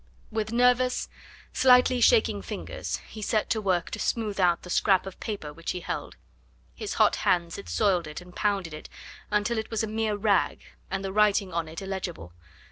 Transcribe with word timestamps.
With 0.31 0.51
nervous, 0.51 1.07
slightly 1.53 2.01
shaking 2.01 2.41
fingers 2.41 2.95
he 3.07 3.21
set 3.21 3.51
to 3.51 3.61
work 3.61 3.91
to 3.91 3.99
smooth 3.99 4.39
out 4.39 4.63
the 4.63 4.69
scrap 4.71 5.05
of 5.05 5.19
paper 5.19 5.53
which 5.53 5.73
he 5.73 5.81
held. 5.81 6.15
His 6.73 6.95
hot 6.95 7.17
hands 7.17 7.55
had 7.57 7.69
soiled 7.69 8.07
it 8.07 8.19
and 8.19 8.35
pounded 8.35 8.73
it 8.73 8.89
until 9.29 9.59
it 9.59 9.69
was 9.69 9.83
a 9.83 9.87
mere 9.87 10.15
rag 10.15 10.63
and 10.89 11.05
the 11.05 11.13
writing 11.13 11.53
on 11.53 11.67
it 11.67 11.83
illegible. 11.83 12.33